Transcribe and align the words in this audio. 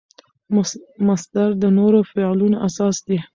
مصدر 1.07 1.49
د 1.61 1.63
نورو 1.77 1.99
فعلونو 2.11 2.57
اساس 2.67 2.95
دئ. 3.07 3.17